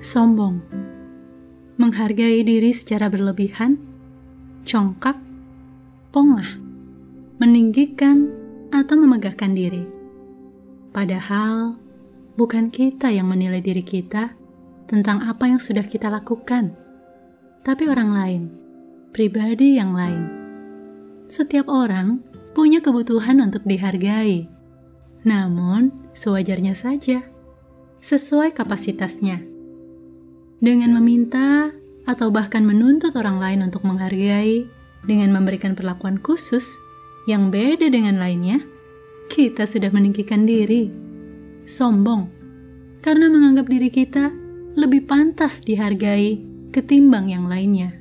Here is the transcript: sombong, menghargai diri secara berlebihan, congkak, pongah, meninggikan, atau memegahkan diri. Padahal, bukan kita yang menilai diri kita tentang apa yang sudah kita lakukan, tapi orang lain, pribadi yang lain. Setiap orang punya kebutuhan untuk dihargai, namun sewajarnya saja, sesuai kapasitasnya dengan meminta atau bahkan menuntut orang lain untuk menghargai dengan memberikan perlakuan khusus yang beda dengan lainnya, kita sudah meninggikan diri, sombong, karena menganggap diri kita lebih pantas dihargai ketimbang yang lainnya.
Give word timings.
sombong, 0.00 0.64
menghargai 1.76 2.40
diri 2.40 2.72
secara 2.72 3.12
berlebihan, 3.12 3.76
congkak, 4.64 5.20
pongah, 6.08 6.56
meninggikan, 7.36 8.32
atau 8.72 8.96
memegahkan 8.96 9.52
diri. 9.52 9.84
Padahal, 10.94 11.76
bukan 12.40 12.72
kita 12.72 13.12
yang 13.12 13.28
menilai 13.28 13.60
diri 13.60 13.84
kita 13.84 14.32
tentang 14.88 15.20
apa 15.28 15.52
yang 15.52 15.60
sudah 15.60 15.84
kita 15.84 16.08
lakukan, 16.08 16.72
tapi 17.60 17.84
orang 17.84 18.10
lain, 18.16 18.42
pribadi 19.12 19.76
yang 19.76 19.92
lain. 19.92 20.32
Setiap 21.28 21.68
orang 21.68 22.24
punya 22.56 22.80
kebutuhan 22.80 23.38
untuk 23.44 23.68
dihargai, 23.68 24.48
namun 25.28 25.92
sewajarnya 26.16 26.72
saja, 26.72 27.20
sesuai 28.00 28.56
kapasitasnya 28.56 29.59
dengan 30.60 30.92
meminta 31.00 31.72
atau 32.04 32.28
bahkan 32.28 32.62
menuntut 32.62 33.16
orang 33.16 33.40
lain 33.40 33.60
untuk 33.64 33.84
menghargai 33.84 34.68
dengan 35.08 35.32
memberikan 35.32 35.72
perlakuan 35.72 36.20
khusus 36.20 36.76
yang 37.24 37.48
beda 37.48 37.88
dengan 37.88 38.20
lainnya, 38.20 38.60
kita 39.32 39.64
sudah 39.64 39.88
meninggikan 39.88 40.44
diri, 40.44 40.92
sombong, 41.64 42.28
karena 43.00 43.32
menganggap 43.32 43.66
diri 43.68 43.88
kita 43.88 44.28
lebih 44.76 45.08
pantas 45.08 45.64
dihargai 45.64 46.40
ketimbang 46.70 47.32
yang 47.32 47.48
lainnya. 47.48 47.96